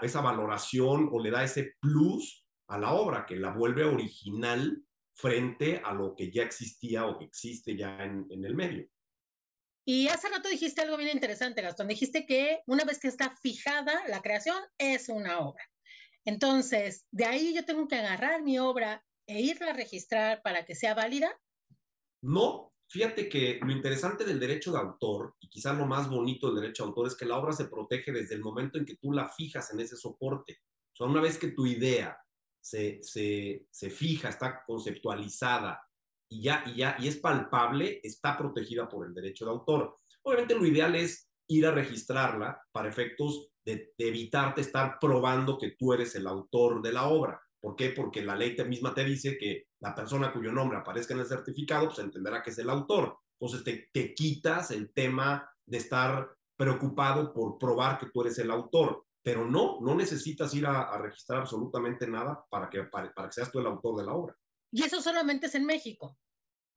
esa 0.00 0.20
valoración 0.22 1.10
o 1.12 1.20
le 1.20 1.30
da 1.30 1.44
ese 1.44 1.74
plus 1.80 2.46
a 2.68 2.78
la 2.78 2.92
obra, 2.94 3.26
que 3.26 3.36
la 3.36 3.50
vuelve 3.50 3.84
original 3.84 4.82
frente 5.14 5.82
a 5.84 5.92
lo 5.92 6.14
que 6.16 6.30
ya 6.30 6.42
existía 6.42 7.06
o 7.06 7.18
que 7.18 7.26
existe 7.26 7.76
ya 7.76 8.02
en, 8.02 8.26
en 8.30 8.44
el 8.44 8.54
medio. 8.54 8.88
Y 9.86 10.08
hace 10.08 10.28
rato 10.28 10.48
dijiste 10.48 10.80
algo 10.80 10.96
bien 10.96 11.10
interesante, 11.10 11.62
Gastón. 11.62 11.88
Dijiste 11.88 12.26
que 12.26 12.62
una 12.66 12.84
vez 12.84 12.98
que 12.98 13.08
está 13.08 13.36
fijada 13.36 14.02
la 14.08 14.20
creación 14.20 14.60
es 14.78 15.08
una 15.08 15.40
obra. 15.40 15.62
Entonces, 16.26 17.06
de 17.10 17.24
ahí 17.24 17.54
yo 17.54 17.64
tengo 17.64 17.88
que 17.88 17.96
agarrar 17.96 18.42
mi 18.42 18.58
obra 18.58 19.02
e 19.26 19.40
irla 19.40 19.70
a 19.70 19.74
registrar 19.74 20.42
para 20.42 20.66
que 20.66 20.74
sea 20.74 20.94
válida. 20.94 21.30
No, 22.22 22.76
Fíjate 22.88 23.28
que 23.28 23.58
lo 23.62 23.72
interesante 23.72 24.24
del 24.24 24.38
derecho 24.38 24.70
de 24.70 24.78
autor, 24.78 25.34
y 25.40 25.48
quizás 25.48 25.76
lo 25.76 25.86
más 25.86 26.08
bonito 26.08 26.46
del 26.46 26.62
derecho 26.62 26.84
de 26.84 26.88
autor, 26.90 27.08
es 27.08 27.16
que 27.16 27.26
la 27.26 27.36
obra 27.36 27.52
se 27.52 27.64
protege 27.64 28.12
desde 28.12 28.36
el 28.36 28.42
momento 28.42 28.78
en 28.78 28.84
que 28.84 28.96
tú 28.96 29.12
la 29.12 29.28
fijas 29.28 29.72
en 29.72 29.80
ese 29.80 29.96
soporte. 29.96 30.60
O 30.92 30.96
sea, 30.96 31.06
una 31.08 31.20
vez 31.20 31.36
que 31.36 31.48
tu 31.48 31.66
idea 31.66 32.16
se, 32.60 33.02
se, 33.02 33.66
se 33.70 33.90
fija, 33.90 34.28
está 34.28 34.62
conceptualizada 34.64 35.82
y 36.28 36.42
ya, 36.42 36.62
y 36.66 36.76
ya 36.76 36.96
y 37.00 37.08
es 37.08 37.16
palpable, 37.16 38.00
está 38.02 38.38
protegida 38.38 38.88
por 38.88 39.06
el 39.06 39.14
derecho 39.14 39.44
de 39.44 39.50
autor. 39.50 39.96
Obviamente 40.22 40.54
lo 40.54 40.64
ideal 40.64 40.94
es 40.94 41.28
ir 41.48 41.66
a 41.66 41.72
registrarla 41.72 42.60
para 42.70 42.88
efectos 42.88 43.48
de, 43.66 43.92
de 43.98 44.08
evitarte 44.08 44.62
estar 44.62 44.98
probando 44.98 45.58
que 45.58 45.72
tú 45.72 45.92
eres 45.92 46.14
el 46.14 46.26
autor 46.26 46.80
de 46.80 46.92
la 46.92 47.08
obra. 47.08 47.40
¿Por 47.60 47.74
qué? 47.74 47.90
Porque 47.90 48.22
la 48.22 48.36
ley 48.36 48.56
misma 48.68 48.94
te 48.94 49.04
dice 49.04 49.36
que 49.36 49.64
la 49.80 49.94
persona 49.94 50.32
cuyo 50.32 50.52
nombre 50.52 50.78
aparezca 50.78 51.14
en 51.14 51.20
el 51.20 51.26
certificado, 51.26 51.86
pues 51.86 51.98
entenderá 51.98 52.42
que 52.42 52.50
es 52.50 52.58
el 52.58 52.70
autor. 52.70 53.18
Entonces 53.38 53.64
te, 53.64 53.90
te 53.92 54.14
quitas 54.14 54.70
el 54.70 54.92
tema 54.92 55.50
de 55.66 55.78
estar 55.78 56.30
preocupado 56.56 57.32
por 57.32 57.58
probar 57.58 57.98
que 57.98 58.06
tú 58.06 58.22
eres 58.22 58.38
el 58.38 58.50
autor. 58.50 59.04
pero 59.22 59.44
no, 59.44 59.80
no 59.80 59.96
necesitas 59.96 60.54
ir 60.54 60.64
a, 60.66 60.96
registrar 60.98 61.40
absolutamente 61.40 62.06
nada 62.06 62.44
para 62.48 62.70
que, 62.70 62.84
para, 62.84 63.12
que 63.12 63.32
seas 63.32 63.50
tú 63.50 63.58
el 63.58 63.66
autor 63.66 63.96
de 63.96 64.06
la 64.06 64.14
obra. 64.14 64.36
Y 64.70 64.84
eso 64.84 65.02
solamente 65.02 65.46
es 65.46 65.54
en 65.56 65.66
México. 65.66 66.16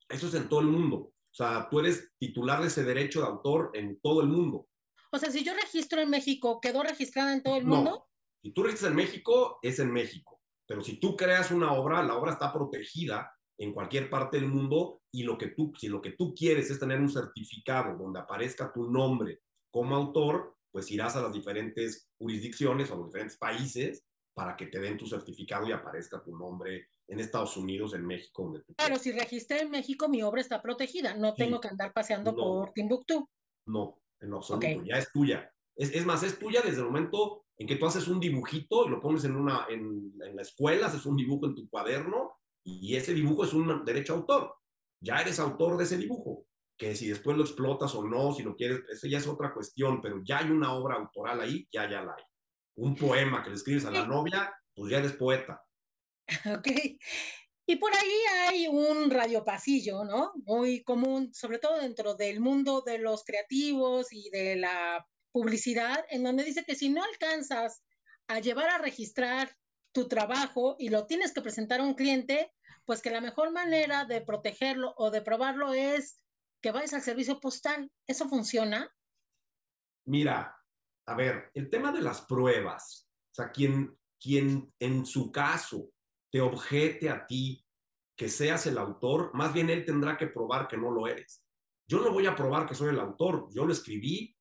Eso 0.10 0.28
es 0.28 0.34
en 0.34 0.50
todo 0.50 0.62
el 0.62 0.66
mundo. 0.66 0.98
O 0.98 1.36
sea, 1.36 1.68
tú 1.70 1.80
eres 1.80 2.12
titular 2.18 2.60
de 2.60 2.68
ese 2.68 2.84
derecho 2.84 3.22
de 3.22 3.28
autor 3.28 3.70
en 3.76 4.00
todo 4.02 4.22
el 4.22 4.30
mundo. 4.30 4.68
O 5.12 5.18
sea, 5.18 5.32
si 5.32 5.44
yo 5.44 5.54
registro 5.54 6.02
en 6.02 6.10
México, 6.10 6.60
¿quedó 6.62 6.84
registrada 6.84 7.34
en 7.34 7.44
todo 7.44 7.58
el 7.58 7.66
mundo? 7.66 7.92
No. 7.92 8.06
Si 8.42 8.52
tú 8.52 8.64
registras 8.64 8.92
en 8.92 8.98
México, 8.98 9.60
es 9.62 9.80
en 9.80 9.92
México. 9.92 10.42
Pero 10.68 10.84
si 10.84 11.00
tú 11.00 11.16
creas 11.16 11.52
una 11.52 11.74
obra, 11.74 12.04
la 12.04 12.16
obra 12.16 12.34
está 12.34 12.54
protegida 12.54 13.32
en 13.58 13.74
cualquier 13.74 14.10
parte 14.10 14.40
del 14.40 14.48
mundo 14.48 15.02
y 15.12 15.24
lo 15.24 15.38
que 15.38 15.48
tú, 15.48 15.74
si 15.78 15.88
lo 15.88 16.02
que 16.02 16.12
tú 16.12 16.34
quieres 16.34 16.70
es 16.70 16.80
tener 16.80 17.00
un 17.00 17.10
certificado 17.10 17.98
donde 17.98 18.20
aparezca 18.20 18.72
tu 18.72 18.90
nombre 18.90 19.42
como 19.72 19.96
autor, 19.96 20.56
pues 20.72 20.90
irás 20.92 21.16
a 21.16 21.22
las 21.22 21.34
diferentes 21.34 22.10
jurisdicciones 22.18 22.90
o 22.90 22.94
a 22.94 22.98
los 22.98 23.08
diferentes 23.08 23.38
países 23.38 24.06
para 24.34 24.56
que 24.56 24.68
te 24.68 24.80
den 24.80 24.98
tu 24.98 25.08
certificado 25.08 25.68
y 25.68 25.72
aparezca 25.72 26.24
tu 26.24 26.38
nombre 26.38 26.88
en 27.08 27.20
Estados 27.20 27.58
Unidos, 27.58 27.94
en 27.96 28.06
México. 28.06 28.44
Donde 28.44 28.64
tú 28.64 28.74
Pero 28.78 28.98
si 28.98 29.12
registré 29.12 29.62
en 29.62 29.72
México, 29.72 30.08
mi 30.08 30.22
obra 30.22 30.40
está 30.40 30.62
protegida, 30.62 31.16
no 31.16 31.34
tengo 31.34 31.60
que 31.60 31.68
andar 31.68 31.92
paseando 31.92 32.36
por 32.36 32.72
Timbuktu. 32.72 33.28
No, 33.66 34.00
en 34.22 34.34
absoluto, 34.34 34.84
ya 34.84 34.98
es 34.98 35.12
tuya. 35.12 35.52
Es, 35.76 35.94
es, 35.94 36.06
más, 36.06 36.24
es 36.24 36.38
tuya 36.38 36.62
desde 36.62 36.80
el 36.80 36.86
momento 36.86 37.46
en 37.58 37.68
que 37.68 37.76
tú 37.76 37.86
haces 37.86 38.08
un 38.08 38.20
dibujito 38.20 38.86
y 38.86 38.90
lo 38.90 39.02
pones 39.02 39.24
en, 39.24 39.36
una, 39.36 39.66
en, 39.70 40.14
en 40.22 40.36
la 40.36 40.42
escuela, 40.42 40.88
haces 40.88 41.06
un 41.06 41.16
dibujo 41.16 41.46
en 41.46 41.56
tu 41.56 41.70
cuaderno 41.70 42.34
y 42.64 42.96
ese 42.96 43.14
dibujo 43.14 43.44
es 43.44 43.54
un 43.54 43.84
derecho 43.86 44.14
autor. 44.14 44.56
Ya 45.02 45.22
eres 45.22 45.40
autor 45.40 45.78
de 45.78 45.86
ese 45.86 45.98
dibujo. 45.98 46.46
Que 46.78 46.96
si 46.96 47.10
después 47.10 47.36
lo 47.36 47.44
explotas 47.44 47.94
o 47.96 48.08
no, 48.08 48.34
si 48.34 48.44
lo 48.44 48.56
quieres, 48.56 48.82
eso 48.90 49.08
ya 49.08 49.18
es 49.18 49.28
otra 49.28 49.54
cuestión, 49.54 50.02
pero 50.02 50.22
ya 50.24 50.40
hay 50.40 50.50
una 50.50 50.74
obra 50.74 50.96
autoral 50.96 51.42
ahí, 51.42 51.68
ya, 51.72 51.90
ya 51.90 52.02
la 52.02 52.14
hay. 52.14 52.24
Un 52.78 52.96
poema 52.96 53.44
que 53.44 53.50
le 53.50 53.56
escribes 53.56 53.84
a 53.86 53.92
la 53.92 54.08
novia, 54.08 54.54
pues 54.74 54.92
ya 54.92 55.00
eres 55.00 55.14
poeta. 55.14 55.62
Ok. 56.46 56.68
Y 57.70 57.76
por 57.76 57.94
ahí 57.94 58.22
hay 58.48 58.68
un 58.68 59.12
radio 59.12 59.46
pasillo, 59.46 60.04
¿no? 60.04 60.32
Muy 60.48 60.84
común, 60.84 61.32
sobre 61.36 61.60
todo 61.60 61.80
dentro 61.80 62.16
del 62.16 62.40
mundo 62.40 62.82
de 62.82 62.98
los 62.98 63.24
creativos 63.24 64.08
y 64.12 64.32
de 64.32 64.56
la 64.56 65.08
publicidad, 65.32 66.04
en 66.10 66.24
donde 66.24 66.44
dice 66.44 66.66
que 66.66 66.74
si 66.74 66.90
no 66.90 67.04
alcanzas 67.04 67.84
a 68.28 68.40
llevar 68.40 68.70
a 68.70 68.80
registrar 68.80 69.56
tu 69.92 70.08
trabajo 70.08 70.78
y 70.80 70.90
lo 70.90 71.06
tienes 71.06 71.32
que 71.32 71.44
presentar 71.44 71.80
a 71.80 71.84
un 71.84 71.94
cliente, 71.94 72.52
pues 72.86 73.04
que 73.04 73.12
la 73.12 73.22
mejor 73.22 73.52
manera 73.52 74.04
de 74.04 74.22
protegerlo 74.22 74.96
o 74.98 75.12
de 75.12 75.22
probarlo 75.22 75.72
es 75.76 76.24
que 76.64 76.72
vayas 76.72 76.96
al 76.96 77.04
servicio 77.04 77.40
postal. 77.40 77.92
¿Eso 78.08 78.28
funciona? 78.28 78.92
Mira, 80.08 80.58
a 81.06 81.14
ver, 81.14 81.52
el 81.54 81.70
tema 81.70 81.92
de 81.92 82.02
las 82.02 82.22
pruebas, 82.22 83.08
o 83.32 83.36
sea, 83.36 83.52
quien, 83.52 83.96
quien 84.20 84.74
en 84.80 85.06
su 85.06 85.32
caso 85.32 85.92
te 86.32 86.42
objete 86.42 87.10
a 87.10 87.26
ti 87.26 87.66
que 88.16 88.30
seas 88.30 88.68
el 88.68 88.78
autor, 88.78 89.32
más 89.34 89.54
bien 89.54 89.70
él 89.70 89.86
tendrá 89.86 90.18
que 90.18 90.28
probar 90.28 90.68
que 90.68 90.78
no 90.78 90.92
lo 90.92 91.08
eres. 91.08 91.44
Yo 91.88 92.02
no 92.02 92.12
voy 92.12 92.28
a 92.28 92.36
probar 92.36 92.68
que 92.68 92.76
soy 92.76 92.90
el 92.90 93.00
autor, 93.00 93.48
yo 93.52 93.66
lo 93.66 93.72
escribí, 93.72 94.36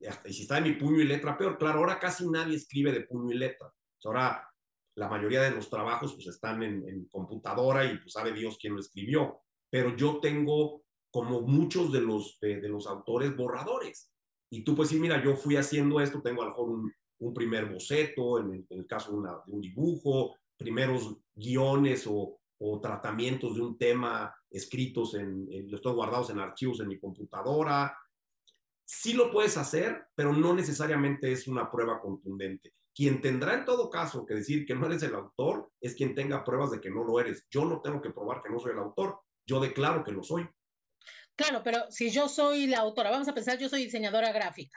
y 0.00 0.32
si 0.32 0.42
está 0.42 0.58
en 0.58 0.64
mi 0.64 0.72
puño 0.72 1.00
y 1.00 1.04
letra, 1.04 1.36
peor, 1.36 1.58
claro, 1.58 1.80
ahora 1.80 1.98
casi 1.98 2.28
nadie 2.28 2.56
escribe 2.56 2.92
de 2.92 3.02
puño 3.02 3.32
y 3.32 3.38
letra. 3.38 3.72
Ahora 4.04 4.48
la 4.94 5.08
mayoría 5.08 5.42
de 5.42 5.52
los 5.52 5.70
trabajos 5.70 6.14
pues 6.14 6.26
están 6.26 6.62
en, 6.62 7.06
computadora 7.06 7.84
y 7.84 7.98
pues 7.98 8.12
sabe 8.12 8.32
Dios 8.32 8.58
quién 8.60 8.74
lo 8.74 8.80
escribió, 8.80 9.40
pero 9.70 9.96
yo 9.96 10.18
tengo 10.20 10.82
como 11.10 11.42
muchos 11.42 11.92
de 11.92 12.00
los, 12.00 12.38
de, 12.40 12.68
los 12.68 12.86
autores 12.86 13.36
borradores. 13.36 14.12
Y 14.50 14.64
tú 14.64 14.74
pues 14.74 14.88
sí, 14.88 14.98
mira, 14.98 15.22
yo 15.22 15.36
fui 15.36 15.56
haciendo 15.56 16.00
esto, 16.00 16.20
tengo 16.20 16.42
a 16.42 16.46
lo 16.46 16.50
mejor 16.50 16.68
un, 16.70 17.34
primer 17.34 17.66
boceto, 17.66 18.40
en 18.40 18.66
el, 18.70 18.86
caso 18.86 19.20
de, 19.20 19.28
un 19.52 19.60
dibujo, 19.60 20.36
primeros 20.58 21.16
guiones 21.34 22.06
o, 22.06 22.38
o, 22.58 22.80
tratamientos 22.80 23.54
de 23.54 23.62
un 23.62 23.78
tema 23.78 24.34
escritos, 24.50 25.14
en, 25.14 25.46
en, 25.50 25.70
los 25.70 25.80
guardados 25.80 26.30
en 26.30 26.40
archivos 26.40 26.80
en 26.80 26.88
mi 26.88 26.98
computadora. 26.98 27.96
Sí 28.84 29.12
lo 29.12 29.30
puedes 29.30 29.56
hacer, 29.56 30.08
pero 30.14 30.32
no 30.32 30.54
necesariamente 30.54 31.30
es 31.30 31.46
una 31.46 31.70
prueba 31.70 32.00
contundente. 32.00 32.74
Quien 32.94 33.20
tendrá 33.20 33.54
en 33.54 33.64
todo 33.64 33.88
caso 33.88 34.26
que 34.26 34.34
decir 34.34 34.66
que 34.66 34.74
no 34.74 34.86
eres 34.86 35.02
el 35.04 35.14
autor 35.14 35.70
es 35.80 35.94
quien 35.94 36.14
tenga 36.14 36.44
pruebas 36.44 36.72
de 36.72 36.80
que 36.80 36.90
no 36.90 37.04
lo 37.04 37.20
eres. 37.20 37.46
Yo 37.50 37.64
no 37.64 37.80
tengo 37.80 38.00
que 38.02 38.10
probar 38.10 38.42
que 38.42 38.50
no 38.50 38.58
soy 38.58 38.72
el 38.72 38.78
autor, 38.78 39.20
yo 39.46 39.60
declaro 39.60 40.02
que 40.02 40.12
lo 40.12 40.22
soy. 40.22 40.48
Claro, 41.36 41.62
pero 41.62 41.88
si 41.90 42.10
yo 42.10 42.28
soy 42.28 42.66
la 42.66 42.78
autora, 42.78 43.10
vamos 43.10 43.28
a 43.28 43.34
pensar, 43.34 43.58
yo 43.58 43.68
soy 43.68 43.84
diseñadora 43.84 44.32
gráfica 44.32 44.76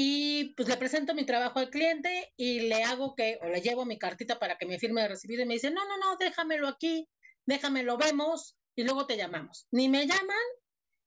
y 0.00 0.54
pues 0.54 0.68
le 0.68 0.76
presento 0.76 1.12
mi 1.12 1.26
trabajo 1.26 1.58
al 1.58 1.70
cliente 1.70 2.32
y 2.36 2.60
le 2.68 2.84
hago 2.84 3.16
que, 3.16 3.36
o 3.42 3.48
le 3.48 3.60
llevo 3.60 3.84
mi 3.84 3.98
cartita 3.98 4.38
para 4.38 4.56
que 4.56 4.64
me 4.64 4.78
firme 4.78 5.02
de 5.02 5.08
recibido 5.08 5.42
y 5.42 5.46
me 5.46 5.54
dice, 5.54 5.72
no, 5.72 5.84
no, 5.88 5.98
no, 5.98 6.16
déjamelo 6.16 6.68
aquí, 6.68 7.08
déjamelo, 7.46 7.98
vemos 7.98 8.56
y 8.76 8.84
luego 8.84 9.08
te 9.08 9.16
llamamos. 9.16 9.66
Ni 9.72 9.88
me 9.88 10.06
llaman 10.06 10.46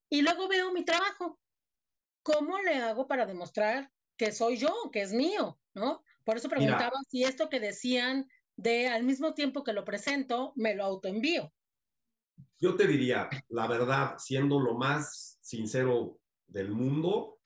y 0.10 0.22
luego 0.22 0.50
veo 0.50 0.74
mi 0.74 0.84
trabajo. 0.84 1.40
¿Cómo 2.22 2.60
le 2.60 2.76
hago 2.80 3.08
para 3.08 3.26
demostrar 3.26 3.90
que 4.18 4.34
soy 4.34 4.58
yo, 4.58 4.76
que 4.92 5.04
es 5.04 5.14
mío, 5.14 5.58
¿no? 5.74 6.04
Por 6.26 6.36
eso 6.36 6.50
preguntaba 6.50 6.98
si 7.08 7.24
esto 7.24 7.48
que 7.48 7.62
decían 7.62 8.28
de 8.58 8.90
al 8.90 9.06
mismo 9.06 9.34
tiempo 9.34 9.64
que 9.64 9.72
lo 9.72 9.86
presento, 9.86 10.52
me 10.58 10.76
lo 10.76 10.84
autoenvío. 10.84 11.54
Yo 12.60 12.76
te 12.76 12.88
diría, 12.88 13.30
la 13.48 13.68
verdad, 13.68 14.18
siendo 14.18 14.60
lo 14.60 14.74
más 14.74 15.38
sincero 15.40 16.20
del 16.46 16.72
mundo, 16.72 17.41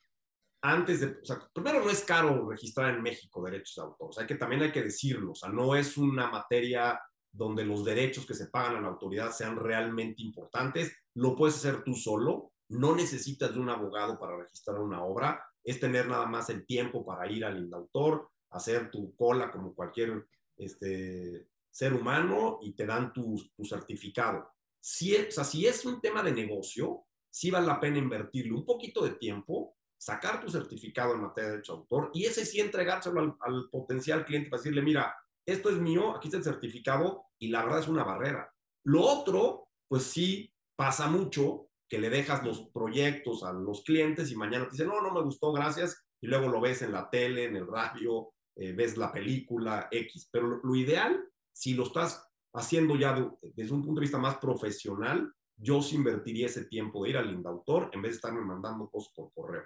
antes 0.71 0.99
de, 1.01 1.07
o 1.21 1.25
sea, 1.25 1.39
primero 1.53 1.83
no 1.83 1.89
es 1.89 2.03
caro 2.03 2.49
registrar 2.49 2.95
en 2.95 3.01
México 3.01 3.43
derechos 3.43 3.75
de 3.75 3.81
autor, 3.83 4.09
o 4.09 4.13
sea, 4.13 4.25
que 4.25 4.35
también 4.35 4.63
hay 4.63 4.71
que 4.71 4.83
decirlo, 4.83 5.31
o 5.31 5.35
sea, 5.35 5.49
no 5.49 5.75
es 5.75 5.97
una 5.97 6.29
materia 6.29 6.99
donde 7.31 7.65
los 7.65 7.83
derechos 7.83 8.25
que 8.25 8.33
se 8.33 8.47
pagan 8.47 8.77
a 8.77 8.81
la 8.81 8.87
autoridad 8.87 9.31
sean 9.31 9.57
realmente 9.57 10.23
importantes, 10.23 10.95
lo 11.15 11.35
puedes 11.35 11.57
hacer 11.57 11.83
tú 11.83 11.93
solo, 11.93 12.53
no 12.69 12.95
necesitas 12.95 13.53
de 13.53 13.59
un 13.59 13.69
abogado 13.69 14.17
para 14.17 14.37
registrar 14.37 14.79
una 14.79 15.03
obra, 15.03 15.43
es 15.63 15.79
tener 15.79 16.07
nada 16.07 16.25
más 16.25 16.49
el 16.49 16.65
tiempo 16.65 17.05
para 17.05 17.29
ir 17.29 17.43
al 17.45 17.57
indautor, 17.57 18.29
hacer 18.51 18.89
tu 18.89 19.15
cola 19.15 19.51
como 19.51 19.73
cualquier 19.73 20.25
este, 20.57 21.47
ser 21.69 21.93
humano 21.93 22.59
y 22.61 22.73
te 22.73 22.85
dan 22.85 23.11
tu, 23.11 23.35
tu 23.55 23.65
certificado. 23.65 24.49
Si 24.79 25.15
es, 25.15 25.27
o 25.27 25.31
sea, 25.31 25.43
si 25.43 25.67
es 25.67 25.85
un 25.85 25.99
tema 25.99 26.23
de 26.23 26.31
negocio, 26.31 27.05
sí 27.29 27.51
vale 27.51 27.67
la 27.67 27.79
pena 27.79 27.97
invertirle 27.97 28.53
un 28.53 28.65
poquito 28.65 29.03
de 29.03 29.15
tiempo, 29.15 29.74
sacar 29.97 30.41
tu 30.41 30.49
certificado 30.49 31.13
en 31.13 31.21
materia 31.21 31.47
de 31.47 31.51
derecho 31.53 31.73
de 31.73 31.79
autor 31.79 32.11
y 32.13 32.25
ese 32.25 32.45
sí 32.45 32.59
entregárselo 32.59 33.19
al, 33.21 33.35
al 33.41 33.69
potencial 33.71 34.25
cliente 34.25 34.49
para 34.49 34.61
decirle, 34.61 34.81
mira, 34.81 35.15
esto 35.45 35.69
es 35.69 35.77
mío, 35.77 36.15
aquí 36.15 36.27
está 36.27 36.37
el 36.37 36.43
certificado 36.43 37.25
y 37.39 37.49
la 37.49 37.63
verdad 37.63 37.79
es 37.79 37.87
una 37.87 38.03
barrera. 38.03 38.51
Lo 38.83 39.01
otro, 39.01 39.69
pues 39.87 40.03
sí 40.03 40.51
pasa 40.75 41.07
mucho 41.07 41.69
que 41.87 41.99
le 41.99 42.09
dejas 42.09 42.43
los 42.43 42.69
proyectos 42.69 43.43
a 43.43 43.53
los 43.53 43.83
clientes 43.83 44.31
y 44.31 44.35
mañana 44.35 44.65
te 44.65 44.71
dicen, 44.71 44.87
no, 44.87 45.01
no 45.01 45.13
me 45.13 45.21
gustó, 45.21 45.51
gracias, 45.51 46.03
y 46.21 46.27
luego 46.27 46.47
lo 46.47 46.59
ves 46.59 46.81
en 46.81 46.91
la 46.91 47.09
tele, 47.09 47.45
en 47.45 47.55
el 47.55 47.67
radio, 47.67 48.33
eh, 48.55 48.73
ves 48.73 48.97
la 48.97 49.11
película 49.11 49.87
X. 49.91 50.29
Pero 50.31 50.59
lo, 50.63 50.75
ideal, 50.75 51.23
si 51.51 51.73
lo 51.73 51.83
estás 51.83 52.27
haciendo 52.53 52.95
ya 52.95 53.13
desde 53.41 53.73
un 53.73 53.83
punto 53.83 53.99
de 53.99 54.05
vista 54.05 54.17
más 54.17 54.37
profesional, 54.37 55.31
yo 55.57 55.81
sí 55.81 55.95
invertiría 55.95 56.47
ese 56.47 56.65
tiempo 56.65 57.03
de 57.03 57.11
ir 57.11 57.17
al 57.17 57.31
indautor 57.31 57.89
en 57.93 58.01
vez 58.01 58.13
de 58.13 58.15
estarme 58.15 58.41
mandando 58.41 58.89
cosas 58.89 59.13
por 59.15 59.31
correo. 59.33 59.63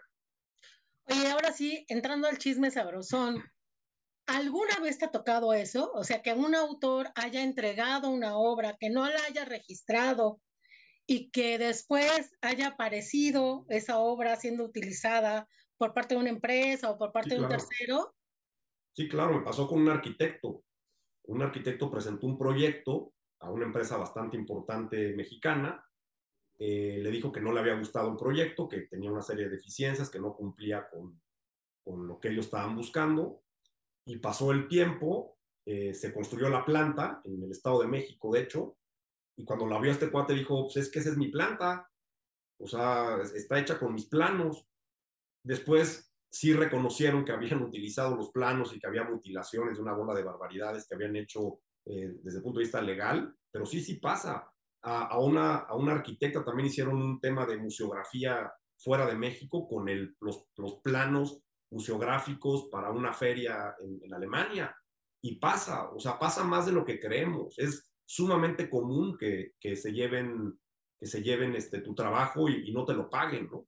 Oye, 1.09 1.31
ahora 1.31 1.51
sí, 1.51 1.85
entrando 1.87 2.27
al 2.27 2.37
chisme 2.37 2.71
sabrosón, 2.71 3.43
¿alguna 4.27 4.79
vez 4.81 4.97
te 4.99 5.05
ha 5.05 5.11
tocado 5.11 5.53
eso? 5.53 5.91
O 5.93 6.03
sea, 6.03 6.21
que 6.21 6.33
un 6.33 6.55
autor 6.55 7.09
haya 7.15 7.43
entregado 7.43 8.09
una 8.09 8.37
obra, 8.37 8.77
que 8.79 8.89
no 8.89 9.07
la 9.07 9.23
haya 9.27 9.45
registrado 9.45 10.41
y 11.07 11.31
que 11.31 11.57
después 11.57 12.31
haya 12.41 12.67
aparecido 12.67 13.65
esa 13.69 13.99
obra 13.99 14.35
siendo 14.35 14.63
utilizada 14.63 15.47
por 15.77 15.93
parte 15.93 16.13
de 16.13 16.21
una 16.21 16.29
empresa 16.29 16.91
o 16.91 16.97
por 16.97 17.11
parte 17.11 17.35
de 17.35 17.41
un 17.41 17.49
tercero 17.49 18.13
Sí, 18.99 19.07
claro, 19.07 19.33
me 19.33 19.45
pasó 19.45 19.65
con 19.65 19.81
un 19.81 19.87
arquitecto. 19.87 20.65
Un 21.27 21.41
arquitecto 21.41 21.89
presentó 21.89 22.27
un 22.27 22.37
proyecto 22.37 23.13
a 23.39 23.49
una 23.49 23.65
empresa 23.65 23.95
bastante 23.95 24.35
importante 24.35 25.13
mexicana. 25.15 25.81
Eh, 26.59 26.99
le 27.01 27.09
dijo 27.09 27.31
que 27.31 27.39
no 27.39 27.53
le 27.53 27.61
había 27.61 27.77
gustado 27.77 28.11
el 28.11 28.17
proyecto, 28.17 28.67
que 28.67 28.81
tenía 28.81 29.11
una 29.11 29.21
serie 29.21 29.45
de 29.45 29.51
deficiencias, 29.51 30.09
que 30.09 30.19
no 30.19 30.35
cumplía 30.35 30.89
con, 30.89 31.19
con 31.83 32.05
lo 32.05 32.19
que 32.19 32.27
ellos 32.27 32.45
estaban 32.45 32.75
buscando. 32.75 33.43
Y 34.05 34.17
pasó 34.17 34.51
el 34.51 34.67
tiempo, 34.67 35.37
eh, 35.65 35.93
se 35.93 36.13
construyó 36.13 36.49
la 36.49 36.65
planta 36.65 37.21
en 37.23 37.43
el 37.43 37.51
Estado 37.51 37.81
de 37.81 37.87
México, 37.87 38.33
de 38.33 38.41
hecho, 38.41 38.77
y 39.37 39.45
cuando 39.45 39.65
la 39.67 39.79
vio 39.79 39.91
este 39.91 40.11
cuate 40.11 40.33
dijo, 40.33 40.63
pues 40.63 40.75
es 40.75 40.91
que 40.91 40.99
esa 40.99 41.11
es 41.11 41.17
mi 41.17 41.29
planta, 41.29 41.89
o 42.59 42.67
sea, 42.67 43.21
está 43.33 43.57
hecha 43.57 43.79
con 43.79 43.93
mis 43.93 44.05
planos. 44.05 44.67
Después 45.41 46.13
sí 46.29 46.51
reconocieron 46.51 47.23
que 47.23 47.31
habían 47.31 47.63
utilizado 47.63 48.17
los 48.17 48.31
planos 48.31 48.75
y 48.75 48.79
que 48.79 48.87
había 48.87 49.05
mutilaciones 49.05 49.79
una 49.79 49.93
bola 49.93 50.13
de 50.13 50.23
barbaridades 50.23 50.85
que 50.85 50.95
habían 50.95 51.15
hecho 51.15 51.61
eh, 51.85 52.17
desde 52.21 52.39
el 52.39 52.43
punto 52.43 52.59
de 52.59 52.65
vista 52.65 52.81
legal, 52.81 53.33
pero 53.49 53.65
sí, 53.65 53.79
sí 53.81 53.95
pasa. 53.95 54.51
A, 54.81 55.19
una, 55.19 55.57
a 55.57 55.75
una 55.75 55.93
arquitecta 55.93 56.43
también 56.43 56.67
hicieron 56.67 57.01
un 57.01 57.19
tema 57.19 57.45
de 57.45 57.57
museografía 57.57 58.49
fuera 58.77 59.05
de 59.05 59.15
México 59.15 59.67
con 59.67 59.89
el, 59.89 60.15
los, 60.21 60.45
los 60.55 60.75
planos 60.81 61.41
museográficos 61.71 62.69
para 62.71 62.91
una 62.91 63.13
feria 63.13 63.75
en, 63.81 64.13
Alemania. 64.13 64.75
Y 65.21 65.35
pasa, 65.35 65.89
o 65.89 65.99
sea, 65.99 66.17
pasa 66.17 66.43
más 66.43 66.65
de 66.65 66.71
lo 66.71 66.85
que 66.85 66.99
creemos. 66.99 67.57
Es 67.59 67.91
sumamente 68.05 68.69
común 68.69 69.17
que, 69.17 69.51
que 69.59 69.75
se 69.75 69.91
lleven, 69.91 70.57
que 70.97 71.05
se 71.05 71.21
lleven 71.21 71.55
este, 71.55 71.81
tu 71.81 71.93
trabajo 71.93 72.47
y, 72.47 72.71
no 72.71 72.85
te 72.85 72.93
lo 72.93 73.09
paguen, 73.09 73.49
¿no? 73.51 73.67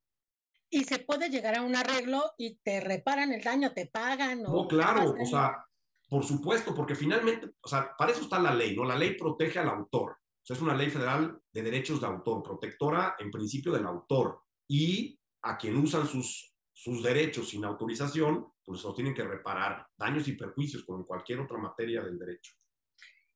Y 0.69 0.85
se 0.85 0.99
puede 0.99 1.29
llegar 1.29 1.57
a 1.57 1.63
un 1.63 1.75
arreglo 1.75 2.31
y 2.37 2.55
te 2.63 2.79
reparan 2.79 3.33
el 3.33 3.43
daño, 3.43 3.73
te 3.73 3.87
pagan. 3.87 4.43
No, 4.43 4.65
claro, 4.69 5.13
o 5.19 5.25
sea, 5.25 5.65
por 6.07 6.23
supuesto, 6.23 6.73
porque 6.73 6.95
finalmente, 6.95 7.51
o 7.61 7.67
sea, 7.67 7.93
para 7.97 8.13
eso 8.13 8.21
está 8.21 8.39
la 8.39 8.53
ley, 8.53 8.73
¿no? 8.73 8.85
La 8.85 8.95
ley 8.95 9.17
protege 9.17 9.59
al 9.59 9.67
autor. 9.67 10.20
Sea, 10.51 10.57
es 10.57 10.61
una 10.61 10.75
ley 10.75 10.89
federal 10.89 11.41
de 11.51 11.61
derechos 11.61 12.01
de 12.01 12.07
autor, 12.07 12.43
protectora 12.43 13.15
en 13.19 13.31
principio 13.31 13.71
del 13.71 13.85
autor. 13.85 14.41
Y 14.67 15.19
a 15.43 15.57
quien 15.57 15.77
usan 15.77 16.07
sus 16.07 16.51
sus 16.81 17.03
derechos 17.03 17.49
sin 17.49 17.63
autorización, 17.63 18.47
pues 18.65 18.83
los 18.83 18.95
tienen 18.95 19.13
que 19.13 19.23
reparar 19.23 19.85
daños 19.95 20.27
y 20.27 20.33
perjuicios 20.33 20.83
como 20.83 20.97
en 20.97 21.05
cualquier 21.05 21.39
otra 21.39 21.59
materia 21.59 22.01
del 22.01 22.17
derecho. 22.17 22.53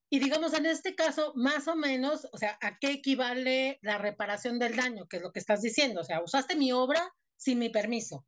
Y 0.10 0.18
digamos, 0.18 0.56
en 0.56 0.66
este 0.66 0.96
caso, 0.96 1.32
más 1.36 1.68
o 1.68 1.76
menos, 1.76 2.28
o 2.32 2.40
sea, 2.40 2.58
¿a 2.60 2.80
qué 2.80 2.90
equivale 2.94 3.78
la 3.84 4.00
reparación 4.00 4.58
del 4.58 4.76
daño? 4.76 5.08
Que 5.08 5.18
es 5.18 5.22
lo 5.22 5.32
que 5.32 5.38
estás 5.38 5.62
diciendo. 5.62 6.02
O 6.02 6.04
sea, 6.04 6.24
usaste 6.24 6.56
mi 6.56 6.72
obra 6.72 7.14
sin 7.38 7.60
mi 7.60 7.70
permiso. 7.70 8.26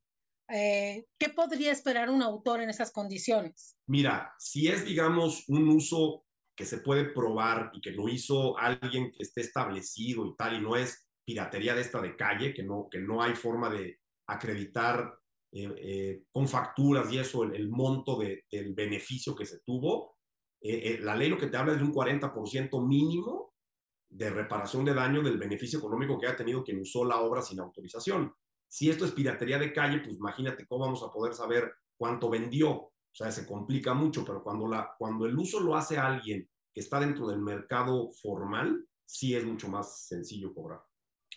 Eh, 0.50 1.08
¿Qué 1.18 1.30
podría 1.30 1.72
esperar 1.72 2.12
un 2.12 2.22
autor 2.22 2.62
en 2.62 2.70
esas 2.70 2.92
condiciones? 2.92 3.76
Mira, 3.88 4.36
si 4.38 4.68
es, 4.68 4.86
digamos, 4.86 5.50
un 5.50 5.68
uso 5.68 6.27
que 6.58 6.66
se 6.66 6.80
puede 6.80 7.06
probar 7.06 7.72
y 7.74 7.80
que 7.80 7.92
lo 7.92 8.10
hizo 8.10 8.58
alguien 8.58 9.12
que 9.12 9.24
esté 9.24 9.42
establecido 9.42 10.26
y 10.26 10.36
tal, 10.36 10.58
y 10.58 10.62
no 10.62 10.76
es 10.76 11.08
piratería 11.24 11.76
de 11.76 11.82
esta 11.82 12.02
de 12.02 12.16
calle, 12.18 12.54
que 12.54 12.64
no, 12.64 12.88
que 12.92 13.00
no 13.00 13.22
hay 13.22 13.36
forma 13.36 13.70
de, 13.70 14.00
acreditar 14.28 15.18
eh, 15.52 15.74
eh, 15.78 16.24
con 16.32 16.48
facturas 16.48 17.12
y 17.12 17.18
eso 17.18 17.44
el, 17.44 17.70
monto 17.70 18.20
del 18.20 18.74
beneficio 18.74 19.36
que 19.36 19.46
se 19.46 19.60
tuvo. 19.62 20.18
Eh, 20.62 21.00
la 21.02 21.16
ley 21.16 21.30
lo 21.30 21.38
que 21.38 21.48
te 21.48 21.58
habla 21.58 21.74
es 21.74 21.80
de 21.80 21.86
un 21.86 21.94
40% 21.94 22.86
mínimo 22.86 23.54
de 24.10 24.30
reparación 24.30 24.86
de 24.86 24.94
daño 24.94 25.22
del 25.22 25.38
beneficio 25.38 25.80
económico 25.80 26.20
que 26.20 26.28
ha 26.28 26.36
tenido 26.36 26.64
quien 26.64 26.82
usó 26.82 27.06
la 27.06 27.22
obra 27.22 27.42
sin 27.42 27.60
autorización. 27.60 28.34
Si 28.70 28.90
esto 28.90 29.06
es 29.06 29.12
piratería 29.12 29.58
de 29.58 29.74
calle, 29.74 30.00
pues 30.00 30.18
imagínate 30.18 30.66
cómo 30.66 30.86
vamos 30.86 31.04
a 31.04 31.12
poder 31.12 31.34
saber 31.34 31.74
cuánto 31.98 32.30
vendió. 32.30 32.92
O 33.20 33.24
sea, 33.24 33.32
se 33.32 33.48
complica 33.48 33.96
mucho, 33.96 34.24
pero 34.24 34.44
cuando, 34.44 34.68
la, 34.68 34.94
cuando 34.96 35.26
el 35.26 35.36
uso 35.36 35.60
lo 35.60 35.76
hace 35.76 35.98
alguien 35.98 36.48
que 36.72 36.82
está 36.82 37.00
dentro 37.00 37.28
del 37.28 37.40
mercado 37.40 38.12
formal, 38.22 38.86
sí 39.08 39.36
es 39.36 39.44
mucho 39.44 39.70
más 39.70 40.06
sencillo 40.06 40.54
cobrar. 40.54 40.82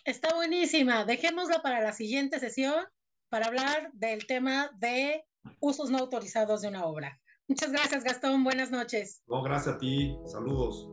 Está 0.05 0.35
buenísima. 0.35 1.05
Dejémosla 1.05 1.63
para 1.63 1.81
la 1.81 1.91
siguiente 1.91 2.39
sesión 2.39 2.85
para 3.29 3.47
hablar 3.47 3.89
del 3.93 4.27
tema 4.27 4.69
de 4.77 5.25
usos 5.59 5.89
no 5.89 5.97
autorizados 5.97 6.61
de 6.61 6.67
una 6.67 6.85
obra. 6.85 7.19
Muchas 7.47 7.71
gracias, 7.71 8.03
Gastón. 8.03 8.43
Buenas 8.43 8.69
noches. 8.69 9.23
No, 9.25 9.41
gracias 9.41 9.75
a 9.75 9.77
ti. 9.79 10.15
Saludos. 10.27 10.87